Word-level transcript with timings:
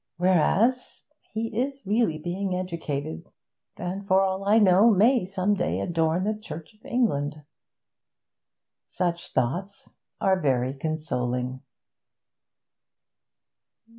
Whereas 0.17 1.03
he 1.31 1.55
is 1.55 1.85
really 1.85 2.17
being 2.17 2.55
educated, 2.55 3.29
and, 3.77 4.07
for 4.07 4.19
all 4.23 4.43
I 4.45 4.57
know, 4.57 4.89
may 4.89 5.27
some 5.27 5.53
day 5.53 5.79
adorn 5.79 6.23
the 6.23 6.33
Church 6.33 6.73
of 6.73 6.83
England.' 6.83 7.43
Such 8.87 9.31
thoughts 9.31 9.91
are 10.19 10.39
very 10.41 10.73
consoling. 10.73 11.61